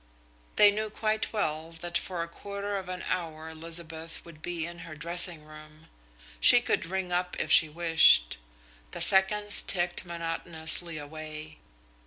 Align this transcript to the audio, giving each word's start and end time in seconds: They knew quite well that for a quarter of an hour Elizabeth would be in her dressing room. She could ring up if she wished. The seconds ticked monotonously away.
They 0.55 0.71
knew 0.71 0.89
quite 0.89 1.31
well 1.31 1.73
that 1.73 1.95
for 1.95 2.23
a 2.23 2.27
quarter 2.27 2.75
of 2.75 2.89
an 2.89 3.03
hour 3.07 3.49
Elizabeth 3.49 4.25
would 4.25 4.41
be 4.41 4.65
in 4.65 4.79
her 4.79 4.95
dressing 4.95 5.45
room. 5.45 5.89
She 6.39 6.59
could 6.59 6.87
ring 6.87 7.11
up 7.13 7.39
if 7.39 7.51
she 7.51 7.69
wished. 7.69 8.39
The 8.93 9.01
seconds 9.01 9.61
ticked 9.61 10.03
monotonously 10.03 10.97
away. 10.97 11.59